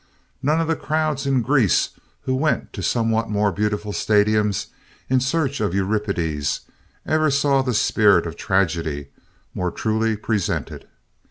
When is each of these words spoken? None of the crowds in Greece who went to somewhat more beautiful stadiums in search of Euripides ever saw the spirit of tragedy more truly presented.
None 0.41 0.59
of 0.59 0.67
the 0.67 0.75
crowds 0.75 1.27
in 1.27 1.43
Greece 1.43 1.89
who 2.23 2.33
went 2.33 2.73
to 2.73 2.81
somewhat 2.81 3.29
more 3.29 3.51
beautiful 3.51 3.91
stadiums 3.93 4.65
in 5.11 5.19
search 5.19 5.61
of 5.61 5.75
Euripides 5.75 6.61
ever 7.05 7.29
saw 7.29 7.61
the 7.61 7.75
spirit 7.75 8.25
of 8.25 8.35
tragedy 8.35 9.09
more 9.53 9.69
truly 9.69 10.15
presented. 10.17 10.87